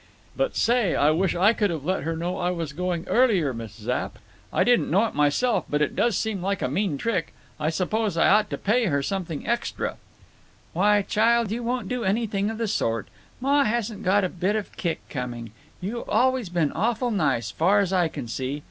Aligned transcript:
"But, 0.35 0.55
say, 0.55 0.95
I 0.95 1.11
wish 1.11 1.35
I 1.35 1.53
could 1.53 1.69
've 1.69 1.85
let 1.85 2.01
her 2.01 2.17
know 2.17 2.39
I 2.39 2.49
was 2.49 2.73
going 2.73 3.07
earlier, 3.07 3.53
Miss 3.53 3.73
Zapp. 3.73 4.17
I 4.51 4.63
didn't 4.63 4.89
know 4.89 5.05
it 5.05 5.13
myself, 5.13 5.65
but 5.69 5.79
it 5.83 5.95
does 5.95 6.17
seem 6.17 6.41
like 6.41 6.63
a 6.63 6.67
mean 6.67 6.97
trick. 6.97 7.35
I 7.59 7.69
s'pose 7.69 8.17
I 8.17 8.27
ought 8.27 8.49
to 8.49 8.57
pay 8.57 8.85
her 8.85 9.03
something 9.03 9.45
extra." 9.45 9.97
"Why, 10.73 11.03
child, 11.03 11.51
you 11.51 11.61
won't 11.61 11.87
do 11.87 12.03
anything 12.03 12.49
of 12.49 12.57
the 12.57 12.67
sort. 12.67 13.09
Ma 13.39 13.63
hasn't 13.63 14.01
got 14.01 14.23
a 14.23 14.29
bit 14.29 14.55
of 14.55 14.75
kick 14.75 15.07
coming. 15.07 15.51
You've 15.81 16.09
always 16.09 16.49
been 16.49 16.71
awful 16.71 17.11
nice, 17.11 17.51
far 17.51 17.79
as 17.79 17.93
I 17.93 18.07
can 18.07 18.27
see." 18.27 18.59